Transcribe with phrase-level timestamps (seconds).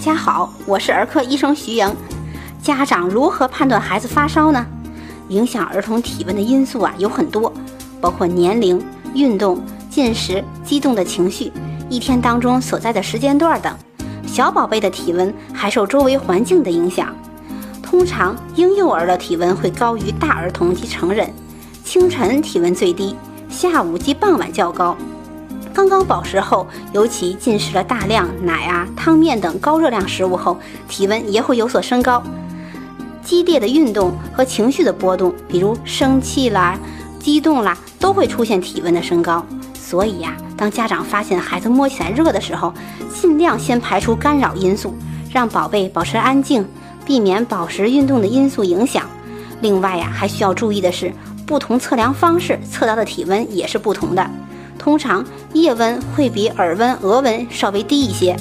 [0.00, 1.94] 家好，我是儿科医生徐莹。
[2.62, 4.66] 家长如何判断孩子发烧呢？
[5.28, 7.52] 影响儿童体温的因素啊有很多，
[8.00, 8.82] 包括年龄、
[9.12, 11.52] 运动、进食、激动的情绪、
[11.90, 13.76] 一天当中所在的时间段等。
[14.26, 17.14] 小宝贝的体温还受周围环境的影响。
[17.82, 21.30] 通常，婴幼儿的体温会高于大儿童及成人。
[21.84, 23.14] 清晨体温最低，
[23.50, 24.96] 下午及傍晚较高。
[25.72, 32.22] 刚刚饱食后，尤其进食了大量奶啊、汤面等高热量食物后，体温也会有所升高。
[33.22, 36.78] 激烈的运动和情绪的波动，比如生气啦、
[37.18, 39.44] 激动啦，都会出现体温的升高。
[39.74, 42.72] 所以呀，当家长发现孩子摸起来热的时候，
[43.12, 44.94] 尽量先排除干扰因素，
[45.30, 46.66] 让宝贝保持安静，
[47.04, 49.04] 避免饱食运动的因素影响。
[49.60, 51.12] 另外呀，还需要注意的是，
[51.46, 54.30] 不同测量方式测到的体温也是不同的。
[54.80, 58.34] 通常腋温会比耳温、额温稍微低一些。